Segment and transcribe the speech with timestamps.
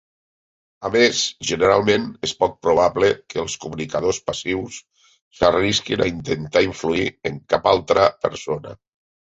[0.87, 1.19] A més,
[1.49, 4.81] generalment és poc probable que els comunicadors passius
[5.43, 8.79] s'arrisquin a intentar influir en cap altra persona.